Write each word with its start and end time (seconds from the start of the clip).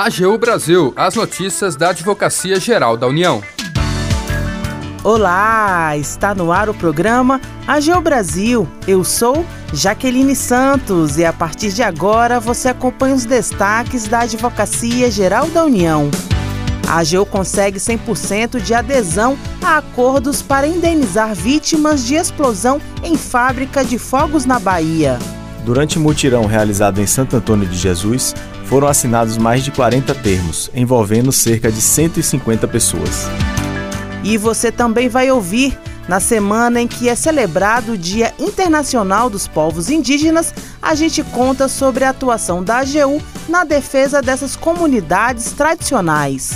AGU 0.00 0.38
Brasil, 0.38 0.92
as 0.94 1.16
notícias 1.16 1.74
da 1.74 1.90
Advocacia 1.90 2.60
Geral 2.60 2.96
da 2.96 3.08
União. 3.08 3.42
Olá, 5.02 5.96
está 5.96 6.36
no 6.36 6.52
ar 6.52 6.68
o 6.68 6.74
programa 6.74 7.40
AGU 7.66 8.00
Brasil. 8.00 8.68
Eu 8.86 9.02
sou 9.02 9.44
Jaqueline 9.72 10.36
Santos 10.36 11.18
e 11.18 11.24
a 11.24 11.32
partir 11.32 11.72
de 11.72 11.82
agora 11.82 12.38
você 12.38 12.68
acompanha 12.68 13.12
os 13.12 13.24
destaques 13.24 14.06
da 14.06 14.20
Advocacia 14.20 15.10
Geral 15.10 15.48
da 15.48 15.64
União. 15.64 16.08
A 16.86 17.00
AGU 17.00 17.26
consegue 17.26 17.80
100% 17.80 18.60
de 18.60 18.74
adesão 18.74 19.36
a 19.60 19.78
acordos 19.78 20.40
para 20.40 20.68
indenizar 20.68 21.34
vítimas 21.34 22.06
de 22.06 22.14
explosão 22.14 22.80
em 23.02 23.16
fábrica 23.16 23.84
de 23.84 23.98
fogos 23.98 24.44
na 24.44 24.60
Bahia. 24.60 25.18
Durante 25.64 25.98
o 25.98 26.00
mutirão 26.00 26.46
realizado 26.46 27.00
em 27.00 27.06
Santo 27.06 27.36
Antônio 27.36 27.66
de 27.66 27.76
Jesus, 27.76 28.34
foram 28.68 28.86
assinados 28.86 29.38
mais 29.38 29.64
de 29.64 29.70
40 29.70 30.14
termos, 30.16 30.70
envolvendo 30.74 31.32
cerca 31.32 31.72
de 31.72 31.80
150 31.80 32.68
pessoas. 32.68 33.26
E 34.22 34.36
você 34.36 34.70
também 34.70 35.08
vai 35.08 35.30
ouvir, 35.30 35.78
na 36.06 36.20
semana 36.20 36.78
em 36.80 36.86
que 36.86 37.08
é 37.08 37.14
celebrado 37.14 37.92
o 37.92 37.98
Dia 37.98 38.34
Internacional 38.38 39.30
dos 39.30 39.48
Povos 39.48 39.88
Indígenas, 39.88 40.52
a 40.82 40.94
gente 40.94 41.22
conta 41.22 41.66
sobre 41.66 42.04
a 42.04 42.10
atuação 42.10 42.62
da 42.62 42.80
AGU 42.80 43.22
na 43.48 43.64
defesa 43.64 44.20
dessas 44.20 44.54
comunidades 44.54 45.52
tradicionais. 45.52 46.52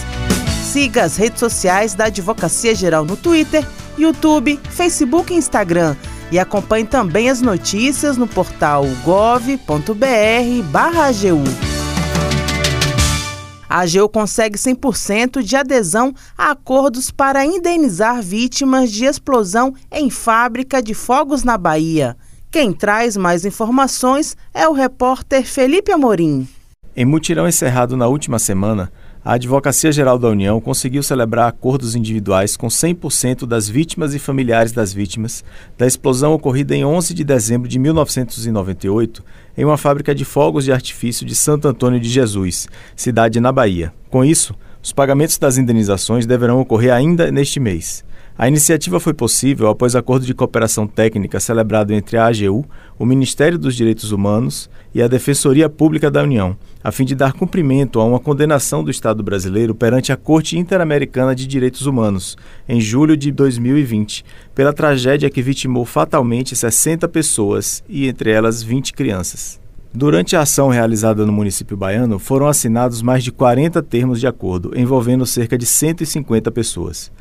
Siga 0.70 1.04
as 1.04 1.16
redes 1.16 1.40
sociais 1.40 1.94
da 1.94 2.04
Advocacia 2.06 2.74
Geral 2.74 3.06
no 3.06 3.16
Twitter, 3.16 3.66
YouTube, 3.98 4.60
Facebook 4.70 5.32
e 5.32 5.36
Instagram. 5.36 5.96
E 6.30 6.38
acompanhe 6.38 6.84
também 6.86 7.30
as 7.30 7.40
notícias 7.42 8.16
no 8.16 8.26
portal 8.26 8.84
gov.br/agu. 9.04 9.62
A 13.72 13.84
AGU 13.84 14.06
consegue 14.06 14.58
100% 14.58 15.42
de 15.42 15.56
adesão 15.56 16.12
a 16.36 16.50
acordos 16.50 17.10
para 17.10 17.42
indenizar 17.42 18.20
vítimas 18.20 18.92
de 18.92 19.06
explosão 19.06 19.74
em 19.90 20.10
fábrica 20.10 20.82
de 20.82 20.92
fogos 20.92 21.42
na 21.42 21.56
Bahia. 21.56 22.14
Quem 22.50 22.70
traz 22.74 23.16
mais 23.16 23.46
informações 23.46 24.36
é 24.52 24.68
o 24.68 24.74
repórter 24.74 25.46
Felipe 25.46 25.90
Amorim. 25.90 26.46
Em 26.94 27.06
mutirão 27.06 27.48
encerrado 27.48 27.96
na 27.96 28.06
última 28.06 28.38
semana, 28.38 28.92
a 29.24 29.32
Advocacia 29.32 29.90
Geral 29.90 30.18
da 30.18 30.28
União 30.28 30.60
conseguiu 30.60 31.02
celebrar 31.02 31.48
acordos 31.48 31.94
individuais 31.94 32.54
com 32.54 32.66
100% 32.66 33.46
das 33.46 33.66
vítimas 33.66 34.12
e 34.12 34.18
familiares 34.18 34.72
das 34.72 34.92
vítimas 34.92 35.42
da 35.78 35.86
explosão 35.86 36.34
ocorrida 36.34 36.76
em 36.76 36.84
11 36.84 37.14
de 37.14 37.24
dezembro 37.24 37.66
de 37.66 37.78
1998 37.78 39.24
em 39.56 39.64
uma 39.64 39.78
fábrica 39.78 40.14
de 40.14 40.26
fogos 40.26 40.66
de 40.66 40.72
artifício 40.72 41.24
de 41.24 41.34
Santo 41.34 41.66
Antônio 41.66 41.98
de 41.98 42.10
Jesus, 42.10 42.68
cidade 42.94 43.40
na 43.40 43.52
Bahia. 43.52 43.90
Com 44.10 44.22
isso, 44.22 44.54
os 44.82 44.92
pagamentos 44.92 45.38
das 45.38 45.56
indenizações 45.56 46.26
deverão 46.26 46.60
ocorrer 46.60 46.92
ainda 46.92 47.32
neste 47.32 47.58
mês. 47.58 48.04
A 48.36 48.48
iniciativa 48.48 48.98
foi 48.98 49.12
possível 49.12 49.68
após 49.68 49.94
acordo 49.94 50.24
de 50.24 50.32
cooperação 50.32 50.86
técnica 50.86 51.38
celebrado 51.38 51.92
entre 51.92 52.16
a 52.16 52.26
AGU, 52.26 52.64
o 52.98 53.04
Ministério 53.04 53.58
dos 53.58 53.76
Direitos 53.76 54.10
Humanos 54.10 54.70
e 54.94 55.02
a 55.02 55.06
Defensoria 55.06 55.68
Pública 55.68 56.10
da 56.10 56.22
União, 56.22 56.56
a 56.82 56.90
fim 56.90 57.04
de 57.04 57.14
dar 57.14 57.34
cumprimento 57.34 58.00
a 58.00 58.04
uma 58.04 58.18
condenação 58.18 58.82
do 58.82 58.90
Estado 58.90 59.22
brasileiro 59.22 59.74
perante 59.74 60.12
a 60.12 60.16
Corte 60.16 60.58
Interamericana 60.58 61.34
de 61.34 61.46
Direitos 61.46 61.84
Humanos, 61.84 62.38
em 62.66 62.80
julho 62.80 63.18
de 63.18 63.30
2020, 63.30 64.24
pela 64.54 64.72
tragédia 64.72 65.28
que 65.28 65.42
vitimou 65.42 65.84
fatalmente 65.84 66.56
60 66.56 67.06
pessoas 67.08 67.84
e, 67.86 68.08
entre 68.08 68.30
elas, 68.30 68.62
20 68.62 68.94
crianças. 68.94 69.60
Durante 69.94 70.34
a 70.36 70.40
ação 70.40 70.70
realizada 70.70 71.26
no 71.26 71.32
município 71.32 71.76
baiano, 71.76 72.18
foram 72.18 72.46
assinados 72.46 73.02
mais 73.02 73.22
de 73.22 73.30
40 73.30 73.82
termos 73.82 74.18
de 74.18 74.26
acordo, 74.26 74.72
envolvendo 74.74 75.26
cerca 75.26 75.58
de 75.58 75.66
150 75.66 76.50
pessoas. 76.50 77.12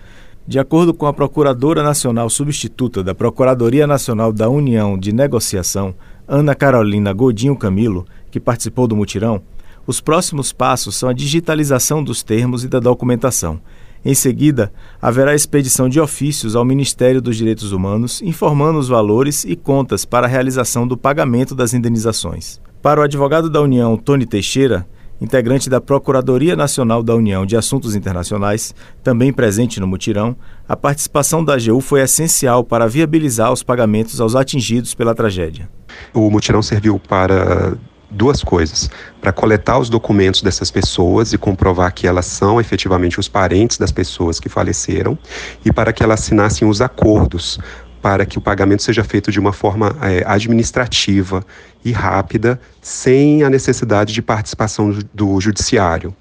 De 0.47 0.58
acordo 0.58 0.94
com 0.94 1.06
a 1.06 1.14
Procuradora 1.14 1.84
Nacional 1.84 2.30
Substituta 2.30 3.03
da 3.03 3.14
Procuradoria 3.14 3.86
Nacional 3.86 4.33
da 4.33 4.49
União 4.49 4.98
de 4.98 5.14
Negociação, 5.14 5.93
Ana 6.27 6.55
Carolina 6.55 7.14
Godinho 7.14 7.55
Camilo, 7.55 8.05
que 8.32 8.39
participou 8.39 8.88
do 8.88 8.95
mutirão, 8.95 9.42
os 9.86 10.02
próximos 10.02 10.52
passos 10.52 10.95
são 10.95 11.10
a 11.10 11.14
digitalização 11.14 12.04
dos 12.04 12.23
termos 12.23 12.64
e 12.64 12.67
da 12.67 12.80
documentação. 12.80 13.60
Em 14.04 14.16
seguida, 14.16 14.73
haverá 14.99 15.36
expedição 15.36 15.88
de 15.88 15.99
ofícios 15.99 16.55
ao 16.55 16.66
Ministério 16.66 17.21
dos 17.21 17.37
Direitos 17.37 17.71
Humanos, 17.71 18.20
informando 18.21 18.80
os 18.80 18.87
valores 18.87 19.43
e 19.43 19.55
contas 19.55 20.05
para 20.05 20.26
a 20.26 20.30
realização 20.30 20.87
do 20.87 20.98
pagamento 20.98 21.54
das 21.54 21.73
indenizações. 21.73 22.60
Para 22.82 22.99
o 22.99 23.04
advogado 23.04 23.48
da 23.48 23.61
União, 23.61 23.95
Tony 23.95 24.26
Teixeira, 24.26 24.87
integrante 25.21 25.70
da 25.70 25.80
Procuradoria 25.80 26.55
Nacional 26.55 27.04
da 27.04 27.15
União 27.15 27.45
de 27.45 27.55
Assuntos 27.55 27.95
Internacionais, 27.95 28.73
também 29.04 29.32
presente 29.32 29.80
no 29.80 29.87
mutirão, 29.87 30.36
a 30.67 30.76
participação 30.76 31.45
da 31.45 31.54
AGU 31.54 31.80
foi 31.80 32.02
essencial 32.02 32.64
para 32.64 32.87
viabilizar 32.87 33.54
os 33.54 33.61
pagamentos 33.61 34.20
aos 34.20 34.36
atingidos 34.36 34.95
pela 34.95 35.14
tragédia. 35.14 35.70
O 36.11 36.30
mutirão 36.31 36.64
serviu 36.64 36.99
para 36.99 37.77
duas 38.10 38.43
coisas: 38.43 38.89
para 39.21 39.31
coletar 39.31 39.77
os 39.77 39.89
documentos 39.89 40.42
dessas 40.42 40.71
pessoas 40.71 41.33
e 41.33 41.37
comprovar 41.37 41.93
que 41.93 42.08
elas 42.08 42.26
são 42.26 42.60
efetivamente 42.60 43.20
os 43.20 43.27
parentes 43.27 43.77
das 43.77 43.92
pessoas 43.92 44.39
que 44.39 44.49
faleceram, 44.49 45.17
e 45.64 45.71
para 45.71 45.93
que 45.93 46.04
elas 46.04 46.21
assinassem 46.21 46.67
os 46.67 46.81
acordos 46.81 47.60
para 48.02 48.26
que 48.26 48.38
o 48.38 48.42
pagamento 48.42 48.82
seja 48.82 49.04
feito 49.04 49.32
de 49.32 49.39
uma 49.39 49.54
forma 49.54 49.95
é, 50.02 50.23
administrativa 50.26 51.45
e 51.86 51.92
rápida, 51.92 52.60
sem 52.82 53.44
a 53.44 53.50
necessidade 53.50 54.14
de 54.14 54.22
participação 54.22 54.98
do, 55.14 55.39
judiciário. 55.39 56.14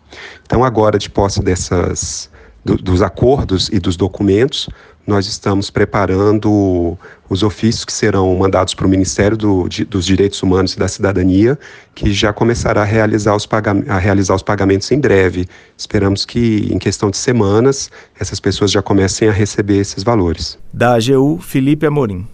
Então, 0.45 0.63
agora, 0.63 0.99
de 0.99 1.09
posse 1.09 1.43
dessas, 1.43 2.31
do, 2.65 2.77
dos 2.77 3.03
acordos 3.03 3.69
e 3.73 3.79
dos 3.79 3.97
documentos, 3.97 4.69
nós 5.07 5.27
estamos 5.27 5.71
preparando 5.71 6.97
os 7.29 7.43
ofícios 7.43 7.85
que 7.85 7.93
serão 7.93 8.35
mandados 8.37 8.75
para 8.75 8.87
o 8.87 8.89
Ministério 8.89 9.37
do, 9.37 9.69
de, 9.69 9.85
dos 9.85 10.05
Direitos 10.05 10.43
Humanos 10.43 10.75
e 10.75 10.79
da 10.79 10.87
Cidadania, 10.87 11.59
que 11.95 12.13
já 12.13 12.33
começará 12.33 12.83
a 12.83 12.85
realizar, 12.85 13.35
os 13.35 13.49
a 13.89 13.99
realizar 13.99 14.35
os 14.35 14.43
pagamentos 14.43 14.91
em 14.93 15.01
breve. 15.01 15.49
Esperamos 15.77 16.25
que, 16.25 16.69
em 16.71 16.79
questão 16.79 17.11
de 17.11 17.17
semanas, 17.17 17.91
essas 18.19 18.39
pessoas 18.39 18.71
já 18.71 18.83
comecem 18.83 19.29
a 19.29 19.33
receber 19.33 19.79
esses 19.79 20.05
valores. 20.05 20.59
Da 20.73 20.95
AGU, 20.95 21.39
Felipe 21.41 21.87
Amorim. 21.87 22.27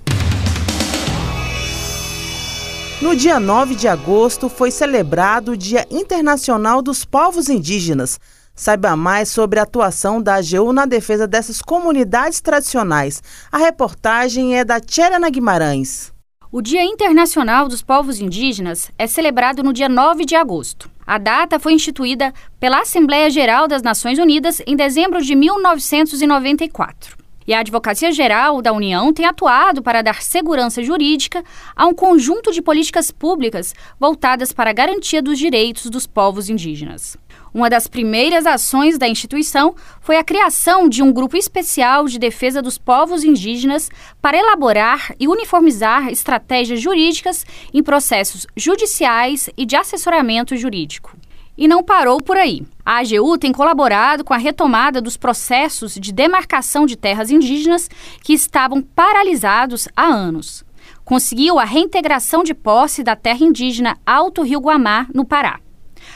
No 3.00 3.14
dia 3.14 3.38
9 3.38 3.74
de 3.74 3.86
agosto 3.86 4.48
foi 4.48 4.70
celebrado 4.70 5.52
o 5.52 5.56
Dia 5.56 5.86
Internacional 5.90 6.80
dos 6.80 7.04
Povos 7.04 7.48
Indígenas. 7.48 8.18
Saiba 8.56 8.96
mais 8.96 9.28
sobre 9.28 9.60
a 9.60 9.64
atuação 9.64 10.20
da 10.22 10.36
AGU 10.36 10.72
na 10.72 10.86
defesa 10.86 11.26
dessas 11.26 11.60
comunidades 11.60 12.40
tradicionais. 12.40 13.22
A 13.52 13.58
reportagem 13.58 14.56
é 14.58 14.64
da 14.64 14.80
Tcherana 14.80 15.28
Guimarães. 15.28 16.10
O 16.50 16.62
Dia 16.62 16.82
Internacional 16.82 17.68
dos 17.68 17.82
Povos 17.82 18.18
Indígenas 18.18 18.90
é 18.98 19.06
celebrado 19.06 19.62
no 19.62 19.74
dia 19.74 19.90
9 19.90 20.24
de 20.24 20.34
agosto. 20.34 20.90
A 21.06 21.18
data 21.18 21.60
foi 21.60 21.74
instituída 21.74 22.32
pela 22.58 22.80
Assembleia 22.80 23.28
Geral 23.28 23.68
das 23.68 23.82
Nações 23.82 24.18
Unidas 24.18 24.62
em 24.66 24.74
dezembro 24.74 25.20
de 25.20 25.34
1994. 25.34 27.25
E 27.46 27.54
a 27.54 27.60
Advocacia 27.60 28.10
Geral 28.10 28.60
da 28.60 28.72
União 28.72 29.12
tem 29.12 29.24
atuado 29.24 29.82
para 29.82 30.02
dar 30.02 30.20
segurança 30.20 30.82
jurídica 30.82 31.44
a 31.76 31.86
um 31.86 31.94
conjunto 31.94 32.50
de 32.50 32.60
políticas 32.60 33.10
públicas 33.10 33.74
voltadas 34.00 34.52
para 34.52 34.70
a 34.70 34.72
garantia 34.72 35.22
dos 35.22 35.38
direitos 35.38 35.88
dos 35.88 36.06
povos 36.06 36.48
indígenas. 36.48 37.16
Uma 37.54 37.70
das 37.70 37.86
primeiras 37.86 38.46
ações 38.46 38.98
da 38.98 39.08
instituição 39.08 39.74
foi 40.00 40.16
a 40.16 40.24
criação 40.24 40.88
de 40.88 41.02
um 41.02 41.12
grupo 41.12 41.36
especial 41.36 42.06
de 42.06 42.18
defesa 42.18 42.60
dos 42.60 42.76
povos 42.76 43.24
indígenas 43.24 43.90
para 44.20 44.36
elaborar 44.36 45.14
e 45.18 45.28
uniformizar 45.28 46.08
estratégias 46.08 46.80
jurídicas 46.80 47.46
em 47.72 47.82
processos 47.82 48.46
judiciais 48.56 49.48
e 49.56 49.64
de 49.64 49.76
assessoramento 49.76 50.56
jurídico. 50.56 51.16
E 51.56 51.66
não 51.66 51.82
parou 51.82 52.18
por 52.22 52.36
aí. 52.36 52.62
A 52.84 52.98
AGU 52.98 53.38
tem 53.38 53.52
colaborado 53.52 54.22
com 54.22 54.34
a 54.34 54.36
retomada 54.36 55.00
dos 55.00 55.16
processos 55.16 55.94
de 55.94 56.12
demarcação 56.12 56.84
de 56.84 56.96
terras 56.96 57.30
indígenas 57.30 57.88
que 58.22 58.34
estavam 58.34 58.82
paralisados 58.82 59.88
há 59.96 60.04
anos. 60.04 60.64
Conseguiu 61.04 61.58
a 61.58 61.64
reintegração 61.64 62.42
de 62.42 62.52
posse 62.52 63.02
da 63.02 63.16
terra 63.16 63.44
indígena 63.44 63.96
Alto 64.04 64.42
Rio 64.42 64.60
Guamá, 64.60 65.06
no 65.14 65.24
Pará. 65.24 65.60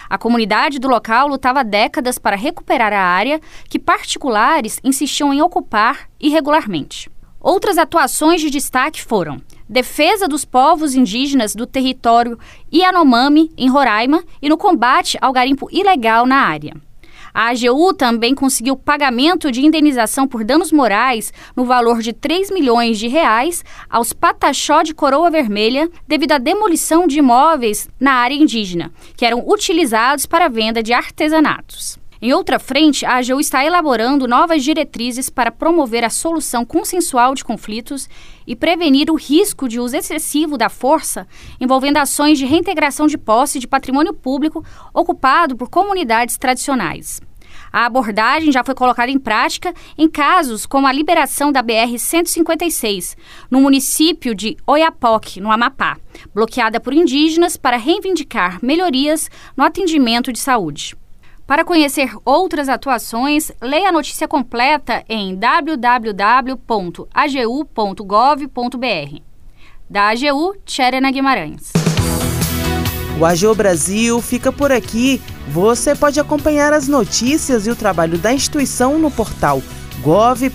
A 0.09 0.19
comunidade 0.19 0.79
do 0.79 0.89
local 0.89 1.29
lutava 1.29 1.65
décadas 1.65 2.19
para 2.19 2.37
recuperar 2.37 2.93
a 2.93 3.01
área 3.01 3.41
que 3.69 3.79
particulares 3.79 4.81
insistiam 4.83 5.33
em 5.33 5.41
ocupar 5.41 6.09
irregularmente. 6.21 7.11
Outras 7.41 7.79
atuações 7.79 8.43
de 8.43 8.51
destaque 8.51 9.03
foram 9.03 9.41
defesa 9.67 10.29
dos 10.29 10.45
povos 10.45 10.95
indígenas 10.95 11.55
do 11.55 11.65
território 11.65 12.39
Yanomami, 12.73 13.51
em 13.57 13.69
Roraima, 13.69 14.23
e 14.43 14.49
no 14.49 14.59
combate 14.59 15.17
ao 15.23 15.33
garimpo 15.33 15.69
ilegal 15.73 16.27
na 16.27 16.37
área. 16.37 16.75
A 17.33 17.51
AGU 17.51 17.95
também 17.95 18.35
conseguiu 18.35 18.77
pagamento 18.77 19.51
de 19.51 19.65
indenização 19.65 20.27
por 20.27 20.45
danos 20.45 20.73
morais 20.73 21.33
no 21.57 21.65
valor 21.65 22.03
de 22.03 22.13
3 22.13 22.51
milhões 22.51 22.99
de 22.99 23.09
reais 23.09 23.65
aos 23.89 24.13
Pataxó 24.13 24.83
de 24.83 24.93
Coroa 24.93 25.31
Vermelha 25.31 25.89
devido 26.07 26.33
à 26.33 26.39
demolição 26.39 27.07
de 27.07 27.21
imóveis 27.21 27.89
na 27.99 28.15
área 28.15 28.35
indígena, 28.35 28.93
que 29.17 29.25
eram 29.25 29.45
utilizados 29.49 30.27
para 30.27 30.47
a 30.47 30.49
venda 30.49 30.83
de 30.83 30.93
artesanatos. 30.93 31.99
Em 32.23 32.35
outra 32.35 32.59
frente, 32.59 33.07
a 33.07 33.17
AGU 33.17 33.41
está 33.41 33.65
elaborando 33.65 34.29
novas 34.29 34.63
diretrizes 34.63 35.31
para 35.31 35.51
promover 35.51 36.05
a 36.05 36.11
solução 36.11 36.67
consensual 36.67 37.35
de 37.35 37.43
conflitos 37.43 38.11
e 38.47 38.55
prevenir 38.55 39.11
o 39.11 39.15
risco 39.15 39.67
de 39.67 39.81
uso 39.81 39.97
excessivo 39.97 40.59
da 40.59 40.69
força 40.69 41.27
envolvendo 41.59 41.97
ações 41.97 42.37
de 42.37 42.45
reintegração 42.45 43.07
de 43.07 43.17
posse 43.17 43.59
de 43.59 43.67
patrimônio 43.67 44.13
público 44.13 44.63
ocupado 44.93 45.57
por 45.57 45.71
comunidades 45.71 46.37
tradicionais. 46.37 47.23
A 47.73 47.87
abordagem 47.87 48.53
já 48.53 48.63
foi 48.63 48.75
colocada 48.75 49.11
em 49.11 49.19
prática 49.19 49.73
em 49.97 50.07
casos 50.07 50.67
como 50.67 50.87
a 50.87 50.93
liberação 50.93 51.51
da 51.51 51.63
BR-156, 51.63 53.17
no 53.51 53.63
município 53.63 54.35
de 54.35 54.59
Oiapoque, 54.67 55.41
no 55.41 55.51
Amapá, 55.51 55.97
bloqueada 56.35 56.81
por 56.81 56.93
indígenas 56.93 57.57
para 57.57 57.79
reivindicar 57.79 58.59
melhorias 58.63 59.31
no 59.57 59.65
atendimento 59.65 60.31
de 60.31 60.39
saúde. 60.39 60.95
Para 61.51 61.65
conhecer 61.65 62.13
outras 62.25 62.69
atuações, 62.69 63.51
leia 63.61 63.89
a 63.89 63.93
notícia 63.93 64.29
completa 64.29 65.03
em 65.09 65.35
www.agu.gov.br. 65.35 66.43
Da 69.91 70.11
AGU, 70.11 70.55
Tcherena 70.65 71.11
Guimarães. 71.11 71.73
O 73.19 73.27
AGU 73.27 73.53
Brasil 73.53 74.23
fica 74.23 74.53
por 74.53 74.71
aqui. 74.71 75.21
Você 75.49 75.97
pode 75.97 76.21
acompanhar 76.21 76.73
as 76.73 76.87
notícias 76.87 77.67
e 77.67 77.71
o 77.73 77.75
trabalho 77.75 78.17
da 78.17 78.33
instituição 78.33 78.97
no 78.97 79.11
portal 79.11 79.61
gov.br/agu 80.03 80.51